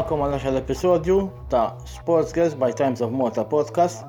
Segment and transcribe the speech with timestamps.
[0.00, 1.14] Nilqakom għal xal episodju
[1.52, 4.00] ta' Sports Girls by Times of Malta podcast.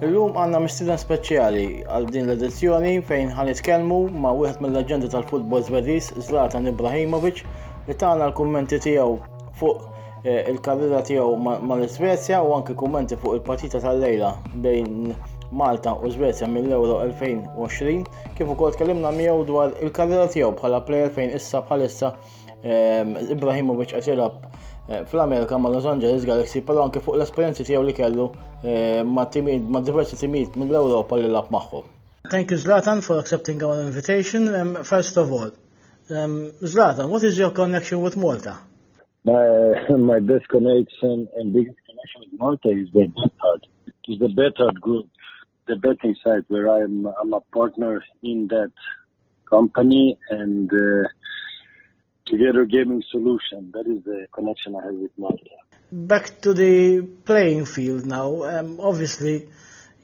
[0.00, 6.14] Illum għanna mistiden speċjali għal din l-edizzjoni fejn ħan nitkellmu ma' wieħed mill-leġendi tal-futbol Zveriż,
[6.24, 7.42] Zlatan Ibrahimovic,
[7.84, 9.18] li tagħna l-kummenti tiegħu
[9.60, 9.84] fuq
[10.24, 14.32] eh, il-karriera tiegħu mal-Svezja u anke kummenti fuq il-partita tal-lejla
[14.64, 15.12] bejn
[15.52, 21.36] Malta u Svezja mill-Euro 2020, kif ukoll tkellimna miegħu dwar il-karriera tiegħu bħala plejer fejn
[21.36, 22.14] issa bħalissa
[22.64, 23.04] eh,
[23.36, 24.08] Ibrahimovic qed
[24.88, 28.28] fl-Amerika ma' Los Angeles Galaxy, però anke fuq l-esperienzi tiegħu li kellu
[28.62, 31.84] eh, ma' timid, ma' diversi timid mill-Ewropa li lab magħhom.
[32.30, 34.48] Thank you Zlatan for accepting our invitation.
[34.54, 35.52] Um, first of all,
[36.10, 38.58] um, Zlatan, what is your connection with Malta?
[39.24, 43.66] My, my best connection and biggest connection with Malta is the Betard.
[44.08, 45.06] Is the Betard group,
[45.66, 48.72] the betting site where I'm I'm a partner in that
[49.48, 51.08] company and uh,
[52.28, 53.70] Together Gaming Solution.
[53.72, 55.56] That is the connection I have with Malta.
[55.90, 58.42] Back to the playing field now.
[58.44, 59.48] Um, obviously,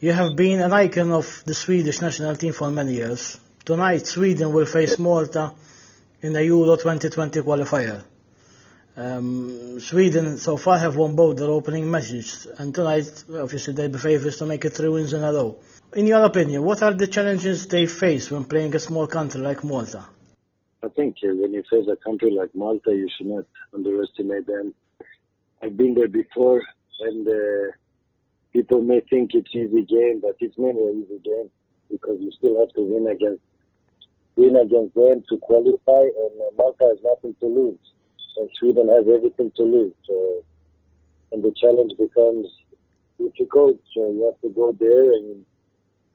[0.00, 3.38] you have been an icon of the Swedish national team for many years.
[3.64, 5.52] Tonight, Sweden will face Malta
[6.22, 8.02] in the Euro 2020 qualifier.
[8.96, 13.98] Um, Sweden so far have won both their opening matches, and tonight, obviously, they'll be
[13.98, 15.56] favourites to make it three wins in a row.
[15.94, 19.62] In your opinion, what are the challenges they face when playing a small country like
[19.62, 20.06] Malta?
[20.84, 24.74] I think uh, when you face a country like Malta, you should not underestimate them.
[25.62, 26.62] I've been there before,
[27.00, 27.72] and uh,
[28.52, 31.48] people may think it's easy game, but it's never an easy game
[31.90, 33.40] because you still have to win against
[34.36, 37.78] win against them to qualify, and uh, Malta has nothing to lose,
[38.36, 39.94] and Sweden has everything to lose.
[40.06, 40.44] So,
[41.32, 42.46] and the challenge becomes
[43.16, 43.80] difficult.
[43.96, 45.46] uh, you have to go there and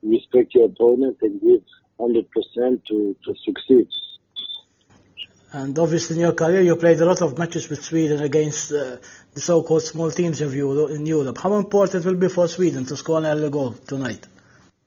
[0.03, 1.63] respect your opponent and give
[1.99, 2.25] 100%
[2.85, 3.87] to, to succeed.
[5.51, 8.97] And obviously in your career you played a lot of matches with Sweden against uh,
[9.33, 11.37] the so-called small teams of Euro, in Europe.
[11.39, 14.27] How important will be for Sweden to score an early goal tonight?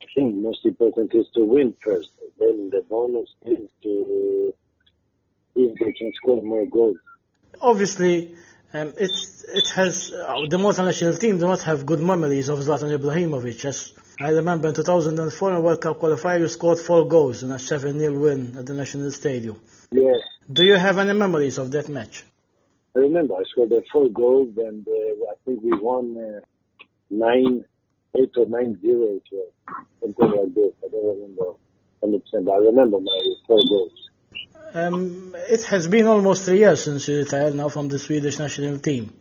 [0.01, 2.11] I think most important is to win first.
[2.39, 4.55] Then the bonus is to
[5.55, 6.97] if they can score more goals.
[7.61, 8.35] Obviously,
[8.73, 9.11] um, it
[9.55, 13.65] it has uh, the Malta national team do not have good memories of Zlatan Ibrahimovic.
[13.65, 17.57] As I remember in 2004 in World Cup qualifier, you scored four goals in a
[17.57, 19.61] 7-0 win at the National Stadium.
[19.91, 20.21] Yes,
[20.51, 22.25] Do you have any memories of that match?
[22.97, 26.41] I remember I scored the four goals and uh, I think we won uh,
[27.11, 27.65] nine,
[28.19, 29.21] eight or nine zero,
[30.01, 30.73] something like this.
[30.85, 31.55] I don't remember
[32.01, 34.11] 100, percent I remember my four goals.
[34.75, 38.79] Um, it has been almost three years since you retired now from the Swedish national
[38.79, 39.13] team.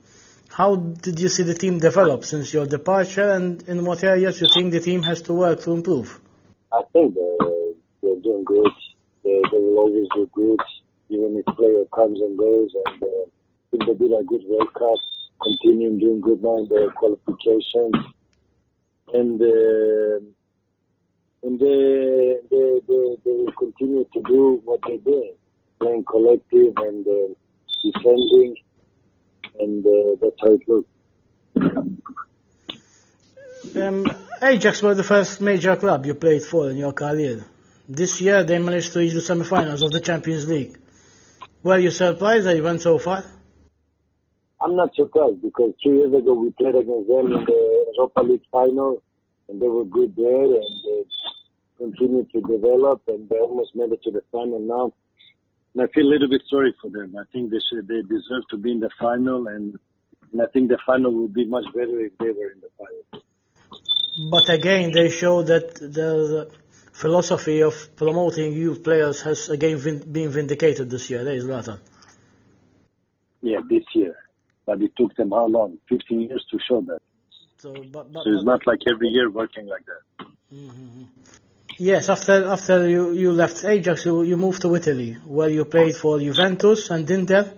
[0.50, 4.48] How did you see the team develop since your departure and in what areas you
[4.54, 6.20] think the team has to work to improve?
[6.74, 7.48] I think they're,
[8.02, 8.72] they're doing good.
[9.24, 10.60] They, they will always do good,
[11.12, 12.72] even if player comes and goes.
[12.86, 14.98] And uh, I think they did a good World Cup,
[15.42, 17.96] continuing doing good now in their qualifications.
[19.14, 20.26] And uh,
[21.44, 25.34] and they, they, they, they will continue to do what they do,
[25.80, 27.34] playing collective and uh,
[27.84, 28.56] defending.
[29.60, 30.88] And uh, that's how it looks.
[33.76, 34.06] Um,
[34.42, 37.46] Ajax were the first major club you played for in your career.
[37.88, 40.78] This year they managed to reach the semi-finals of the Champions League.
[41.64, 43.24] Were you surprised that you went so far?
[44.60, 48.42] I'm not surprised because two years ago we played against them in the Europa League
[48.52, 49.02] final,
[49.48, 51.04] and they were good there, and they
[51.78, 54.94] continued to develop, and they almost made it to the final now.
[55.74, 57.16] And I feel a little bit sorry for them.
[57.16, 59.78] I think they should, they deserve to be in the final, and,
[60.32, 63.24] and I think the final would be much better if they were in the final.
[64.32, 66.52] But again, they show that the
[66.92, 71.22] philosophy of promoting youth players has again vin- been vindicated this year.
[71.22, 71.80] Eh, there is Zlatan.
[73.42, 74.16] Yeah, this year,
[74.66, 75.80] but it took them how long?
[75.90, 77.00] 15 years to show that.
[77.58, 80.26] So, but, but, So it's not like every year working like that.
[80.54, 81.04] Mm-hmm.
[81.78, 85.96] Yes, after after you, you left Ajax, you, you moved to Italy, where you played
[85.96, 87.52] for Juventus and Inter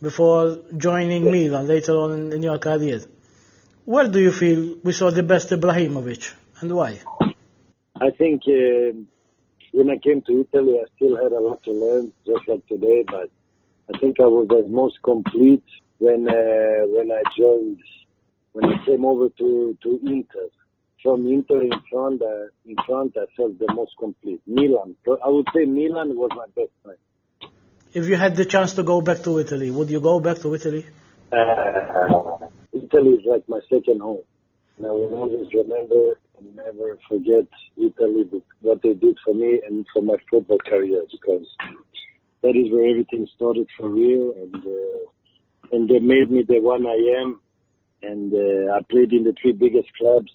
[0.00, 3.00] before joining Milan later on in, in your career.
[3.84, 7.00] Where do you feel we saw the best Ibrahimovic, and why?
[8.00, 8.96] I think uh,
[9.72, 13.04] when I came to Italy, I still had a lot to learn, just like today.
[13.06, 13.30] But
[13.92, 15.64] I think I was the most complete
[15.98, 17.80] when uh, when I joined,
[18.52, 20.48] when I came over to to Inter.
[21.02, 24.40] From Inter in front, uh, in front, I felt the most complete.
[24.46, 24.94] Milan,
[25.24, 26.98] I would say Milan was my best friend.
[27.92, 30.54] If you had the chance to go back to Italy, would you go back to
[30.54, 30.86] Italy?
[31.32, 34.22] Uh, Italy is like my second home.
[34.78, 36.16] And I will always remember
[36.54, 37.46] never forget
[37.76, 38.24] Italy,
[38.60, 41.46] what they did for me and for my football career, because
[42.42, 44.34] that is where everything started for real.
[44.36, 45.02] And uh,
[45.72, 47.40] and they made me the one I am.
[48.02, 50.30] And uh, I played in the three biggest clubs.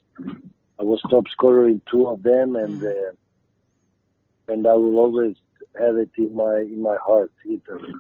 [0.80, 3.12] I was top scorer in two of them, and uh,
[4.48, 5.36] and I will always
[5.78, 7.94] have it in my in my heart, Italy.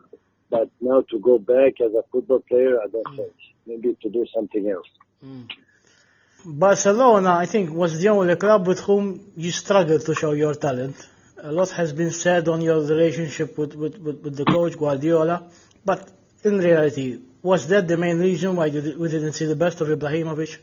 [0.49, 3.33] But now to go back as a football player, I don't think.
[3.65, 4.87] Maybe to do something else.
[6.45, 10.95] Barcelona, I think, was the only club with whom you struggled to show your talent.
[11.41, 15.49] A lot has been said on your relationship with, with, with, with the coach Guardiola,
[15.83, 16.09] but
[16.43, 20.57] in reality, was that the main reason why we didn't see the best of Ibrahimovic?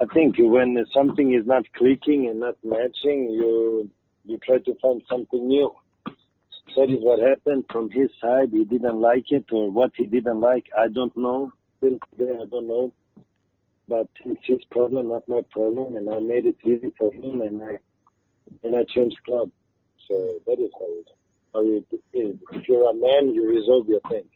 [0.00, 3.90] I think when something is not clicking and not matching, you
[4.24, 5.74] you try to find something new.
[6.76, 8.50] That is what happened from his side.
[8.52, 11.52] He didn't like it, or what he didn't like, I don't know.
[11.78, 12.92] Still today, I don't know.
[13.88, 17.62] But it's his problem, not my problem, and I made it easy for him, and
[17.62, 17.78] I
[18.62, 19.50] and I changed club.
[20.06, 20.14] So
[20.46, 21.08] that is how it.
[21.54, 22.36] How it is.
[22.52, 24.30] If you're a man, you resolve your things.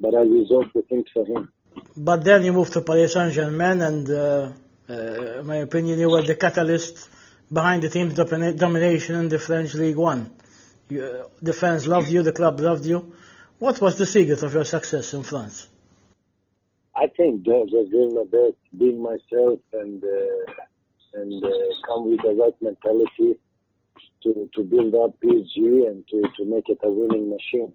[0.00, 1.50] But I resolved the things for him.
[1.96, 4.52] But then you moved to Paris Saint-Germain and, uh,
[4.88, 7.08] uh, in my opinion, you were the catalyst
[7.52, 10.30] behind the team's domination in the French League One.
[10.88, 13.12] You, uh, the fans loved you, the club loved you.
[13.58, 15.68] What was the secret of your success in France?
[17.00, 21.48] I think just doing my best, being myself, and uh, and uh,
[21.86, 23.38] come with the right mentality
[24.22, 27.72] to to build up PSG and to to make it a winning machine.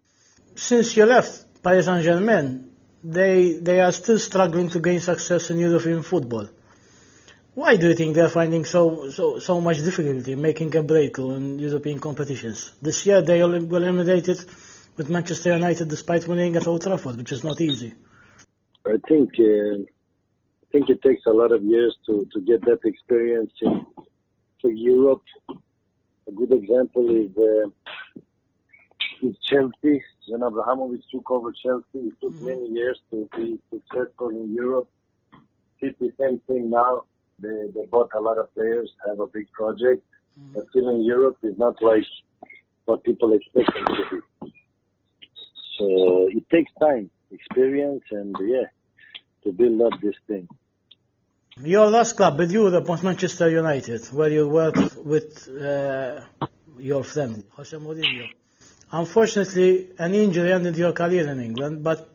[0.56, 2.70] Since you left Paris Saint-Germain,
[3.04, 6.48] they, they are still struggling to gain success in European football.
[7.56, 11.60] Why do you think they're finding so, so, so much difficulty making a breakthrough in
[11.60, 12.74] European competitions?
[12.82, 14.40] This year they were eliminated
[14.96, 17.94] with Manchester United despite winning at Old Trafford, which is not easy.
[18.86, 22.80] I think uh, I think it takes a lot of years to to get that
[22.84, 23.86] experience in
[24.62, 25.24] to Europe.
[26.28, 27.70] A good example is uh,
[29.26, 30.04] is Chelsea.
[30.28, 34.90] When Abramovich took over Chelsea, it took many years to be successful in Europe.
[35.80, 37.04] It's the same thing now.
[37.40, 40.04] They they bought a lot of players, have a big project,
[40.54, 42.06] but still in Europe is not like
[42.86, 44.54] what people expect it to be.
[45.78, 48.68] So it takes time, experience, and yeah,
[49.44, 50.48] to build up this thing.
[51.62, 56.22] Your last club in Europe was Manchester United, where you worked with uh,
[56.80, 58.28] your friend, Jose Mourinho.
[58.92, 62.10] Unfortunately, an injury ended your career in England, but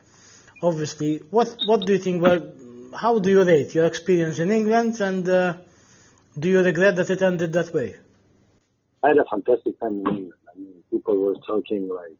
[0.62, 2.52] obviously, what, what do you think were,
[2.94, 5.54] how do you rate your experience in England and uh,
[6.38, 7.96] do you regret that it ended that way?
[9.02, 10.32] I had a fantastic time in England.
[10.52, 12.18] I mean, people were talking like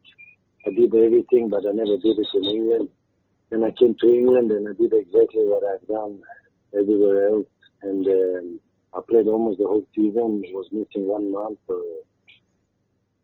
[0.69, 2.89] I did everything, but I never did it in England.
[3.49, 6.21] Then I came to England and I did exactly what I've done
[6.77, 7.47] everywhere else.
[7.81, 8.59] And um,
[8.93, 10.43] I played almost the whole season.
[10.53, 11.81] Was missing one month or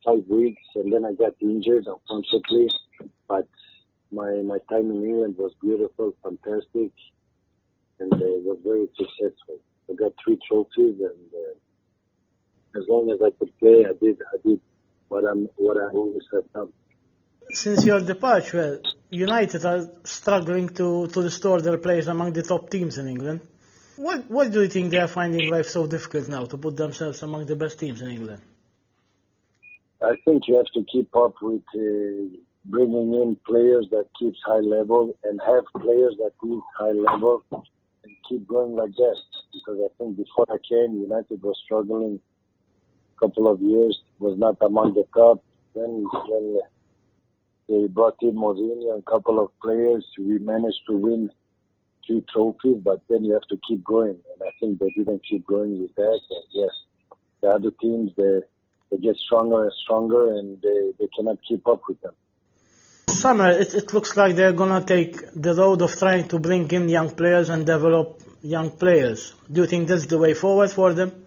[0.03, 2.69] five weeks, and then I got injured, unfortunately.
[3.27, 3.47] But
[4.11, 6.91] my my time in England was beautiful, fantastic,
[7.99, 9.59] and uh, was very successful.
[9.89, 14.37] I got three trophies, and uh, as long as I could play, I did I
[14.47, 14.61] did
[15.09, 16.71] what I'm what I always have done.
[17.51, 22.97] Since your departure, United are struggling to, to restore their place among the top teams
[22.97, 23.41] in England.
[23.97, 27.23] What, what do you think they are finding life so difficult now to put themselves
[27.23, 28.41] among the best teams in England?
[30.01, 34.59] I think you have to keep up with uh, bringing in players that keeps high
[34.59, 39.17] level and have players that keep high level and keep going like that.
[39.53, 42.19] Because I think before I came, United was struggling
[43.15, 45.41] a couple of years, was not among the top.
[45.73, 46.59] Then when
[47.67, 51.29] they brought in Mourinho and a couple of players, we managed to win
[52.05, 54.17] three trophies, but then you have to keep going.
[54.31, 56.19] And I think they didn't keep going with that.
[56.29, 56.69] And yes,
[57.41, 58.41] the other teams, they
[58.91, 62.13] they get stronger and stronger and they, they cannot keep up with them.
[63.09, 66.69] Summer, it, it looks like they're going to take the road of trying to bring
[66.69, 69.33] in young players and develop young players.
[69.51, 71.24] Do you think that's the way forward for them?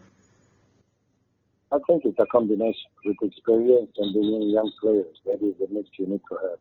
[1.71, 5.17] I think it's a combination with experience and bringing young players.
[5.27, 6.59] That is the mix you need to have.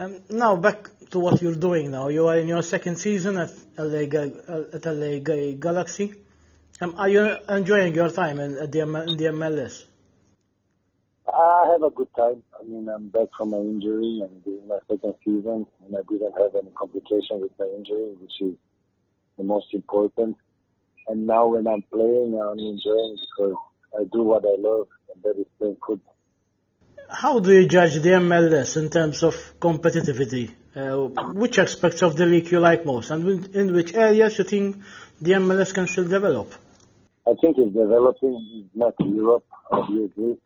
[0.00, 2.08] Um, now back to what you're doing now.
[2.08, 5.18] You are in your second season at LA, uh, at LA
[5.58, 6.14] Galaxy.
[6.80, 9.84] Um, are you enjoying your time in, at the, in the MLS?
[11.26, 12.42] I have a good time.
[12.58, 16.32] I mean, I'm back from my injury and doing my second season, and I didn't
[16.32, 18.54] have any complication with my injury, which is
[19.36, 20.36] the most important.
[21.08, 23.56] And now when I'm playing, I'm enjoying because
[23.96, 26.14] I do what I love, and that is playing football.
[27.08, 30.50] How do you judge the MLS in terms of competitivity?
[30.76, 34.76] Uh, which aspects of the league you like most, and in- which areas you think
[35.20, 36.52] the MLS can still develop?
[37.26, 38.64] I think it's developing.
[38.64, 40.36] It's not Europe, obviously.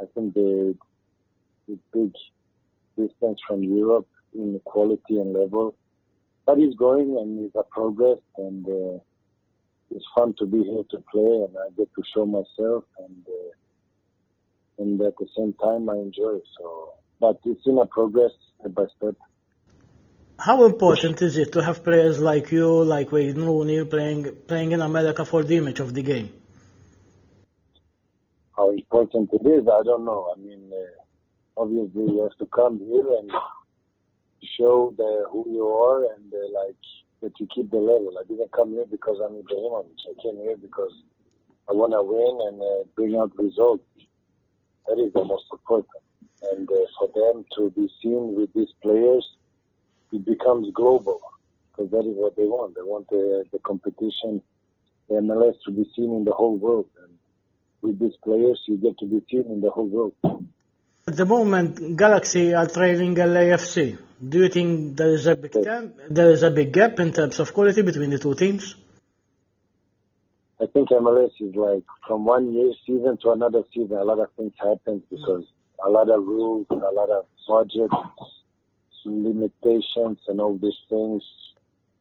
[0.00, 0.76] I think the,
[1.66, 2.12] the big
[2.96, 5.74] distance from Europe in quality and level.
[6.46, 8.98] But he's going and he's a progress and uh,
[9.90, 14.82] it's fun to be here to play and I get to show myself and uh,
[14.82, 16.44] and at the same time I enjoy it.
[16.58, 18.30] So, but it's in a progress
[18.60, 19.16] step by step.
[20.38, 24.80] How important is it to have players like you, like Wayne Rooney, playing playing in
[24.80, 26.32] America for the image of the game?
[28.56, 30.32] How important it is, I don't know.
[30.34, 33.30] I mean, uh, obviously you have to come here and
[34.56, 36.82] show the who you are and uh, like
[37.22, 38.14] that you keep the level.
[38.18, 39.98] I didn't come here because I'm Ibrahimovic.
[40.08, 40.92] I came here because
[41.68, 43.84] I want to win and uh, bring out results.
[44.86, 46.02] That is the most important.
[46.42, 49.26] And uh, for them to be seen with these players
[50.12, 51.20] it becomes global
[51.70, 52.74] because that is what they want.
[52.74, 54.42] They want the, the competition,
[55.08, 56.86] the MLS to be seen in the whole world.
[57.02, 57.12] And
[57.82, 60.14] with these players, you get to be seen in the whole world.
[61.06, 63.98] At the moment, Galaxy are trailing LAFC.
[64.26, 67.38] Do you think there is a big gap, there is a big gap in terms
[67.38, 68.74] of quality between the two teams?
[70.60, 73.96] I think MLS is like from one year season to another season.
[73.96, 75.02] A lot of things happen mm.
[75.08, 75.44] because
[75.86, 77.90] a lot of rules, a lot of budget,
[79.04, 81.22] limitations and all these things.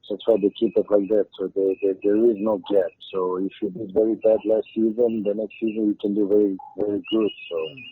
[0.10, 1.28] That's why they keep it like that.
[1.38, 2.92] So there, there, there is no gap.
[3.12, 6.58] So if you did very bad last season, the next season you can do very,
[6.78, 7.32] very good.
[7.50, 7.84] So mm.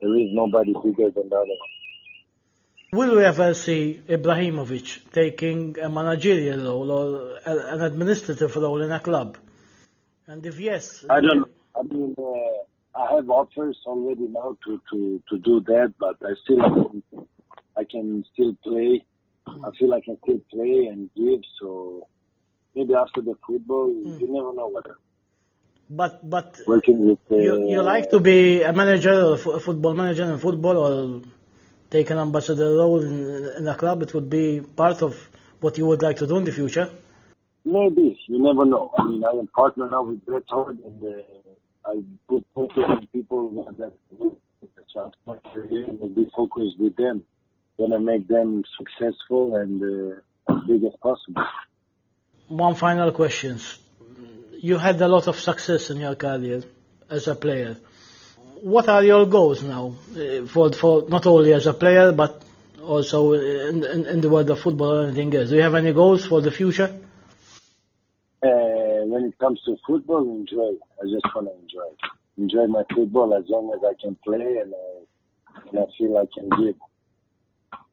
[0.00, 1.75] there is nobody bigger than the other one.
[2.92, 9.00] Will we ever see Ibrahimovic taking a managerial role or an administrative role in a
[9.00, 9.36] club?
[10.28, 11.48] And if yes, I don't know.
[11.78, 16.32] I mean, uh, I have offers already now to, to, to do that, but I
[16.42, 17.02] still
[17.76, 19.04] I can still play.
[19.46, 21.40] I feel I can still play and give.
[21.60, 22.06] So
[22.74, 24.20] maybe after the football, mm.
[24.20, 24.86] you never know what.
[25.90, 29.94] But but working with uh, you, you like to be a manager or a football
[29.94, 31.22] manager in football or
[31.90, 34.02] take an ambassador role in, in a club.
[34.02, 35.14] It would be part of
[35.60, 36.90] what you would like to do in the future.
[37.64, 38.92] Maybe you never know.
[38.96, 43.74] I mean, I am partner now with Bethard, and uh, I put focus on people
[43.78, 43.92] that
[45.26, 47.22] my career and be focused with them
[47.78, 51.42] gonna make them successful and uh, as big as possible.
[52.48, 53.58] One final question.
[54.58, 56.62] You had a lot of success in your career
[57.10, 57.76] as a player.
[58.62, 62.42] What are your goals now uh, for, for not only as a player but
[62.82, 65.50] also in, in, in the world of football or anything else?
[65.50, 66.94] Do you have any goals for the future?
[68.42, 70.72] Uh, when it comes to football, enjoy.
[71.00, 71.90] I just want to enjoy.
[72.38, 76.26] Enjoy my football as long as I can play and, uh, and I feel I
[76.34, 76.76] can give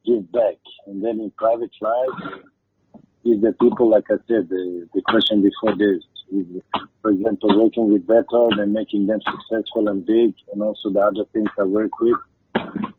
[0.06, 0.58] give back.
[0.86, 2.44] And then in private life,
[3.26, 6.13] is the people, like I said, the, the question before this, is,
[7.02, 11.26] for example, working with Bethard and making them successful and big, and also the other
[11.32, 12.18] things I work with,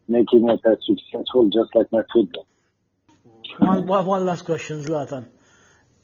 [0.08, 2.46] making it as successful just like my football.
[3.58, 5.26] One, one last question, Zlatan.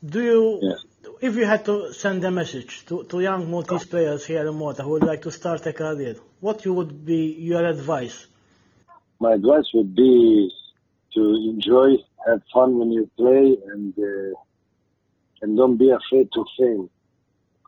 [0.04, 0.84] Do you, yes.
[1.20, 4.82] if you had to send a message to, to young Maltese players here in Malta
[4.82, 8.26] who would like to start a career, what you would be your advice?
[9.18, 10.50] My advice would be
[11.14, 11.20] to
[11.50, 11.96] enjoy,
[12.26, 14.38] have fun when you play, and uh,
[15.42, 16.88] and don't be afraid to fail,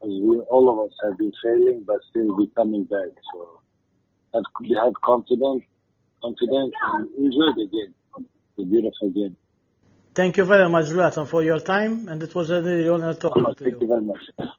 [0.04, 3.12] we all of us have been failing, but still we're coming back.
[3.32, 3.60] So
[4.34, 4.44] have,
[4.84, 5.62] have confidence,
[6.22, 9.36] confidence, and enjoy the game, the beautiful game.
[10.14, 13.44] Thank you very much, Zlatan, for your time, and it was a really honor talking
[13.44, 13.70] to you.
[13.70, 14.52] Thank you very much.